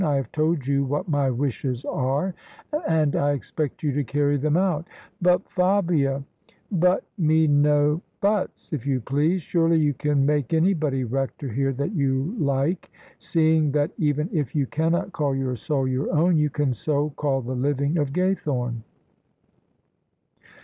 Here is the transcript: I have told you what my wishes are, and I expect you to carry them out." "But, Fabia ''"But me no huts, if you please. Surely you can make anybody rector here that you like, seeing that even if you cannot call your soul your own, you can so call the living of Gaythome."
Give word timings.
I 0.03 0.15
have 0.15 0.31
told 0.31 0.65
you 0.65 0.83
what 0.83 1.07
my 1.07 1.29
wishes 1.29 1.85
are, 1.85 2.33
and 2.87 3.15
I 3.15 3.33
expect 3.33 3.83
you 3.83 3.91
to 3.91 4.03
carry 4.03 4.35
them 4.35 4.57
out." 4.57 4.87
"But, 5.21 5.47
Fabia 5.47 6.23
''"But 6.71 7.03
me 7.19 7.45
no 7.45 8.01
huts, 8.19 8.73
if 8.73 8.87
you 8.87 8.99
please. 8.99 9.43
Surely 9.43 9.77
you 9.77 9.93
can 9.93 10.25
make 10.25 10.55
anybody 10.55 11.03
rector 11.03 11.49
here 11.49 11.71
that 11.73 11.93
you 11.93 12.33
like, 12.39 12.89
seeing 13.19 13.71
that 13.73 13.91
even 13.99 14.27
if 14.33 14.55
you 14.55 14.65
cannot 14.65 15.11
call 15.11 15.35
your 15.35 15.55
soul 15.55 15.87
your 15.87 16.11
own, 16.11 16.35
you 16.35 16.49
can 16.49 16.73
so 16.73 17.11
call 17.11 17.43
the 17.43 17.53
living 17.53 17.99
of 17.99 18.11
Gaythome." 18.11 18.81